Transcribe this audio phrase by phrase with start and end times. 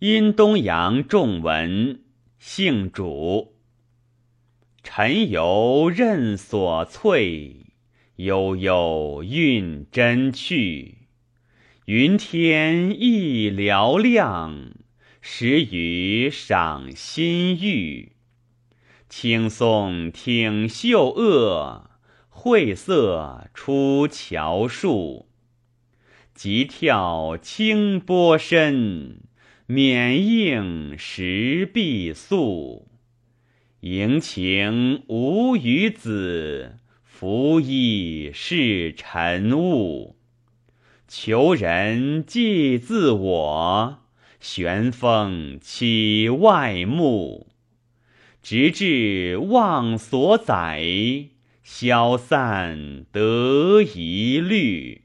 [0.00, 2.02] 因东阳仲文，
[2.38, 3.56] 姓主。
[4.84, 7.64] 晨游任所萃，
[8.14, 11.08] 悠悠运真趣。
[11.86, 14.70] 云天意嘹亮，
[15.20, 18.12] 时雨赏心玉。
[19.08, 21.86] 青松挺秀萼，
[22.28, 25.28] 晦涩出乔树。
[26.34, 29.22] 急跳清波深，
[29.70, 32.88] 免应石壁素。
[33.80, 40.16] 迎晴无与子，拂衣是晨雾。
[41.06, 43.98] 求人寄自我，
[44.40, 47.48] 玄风起外目。
[48.40, 51.28] 直至忘所载，
[51.62, 55.02] 消散得一虑。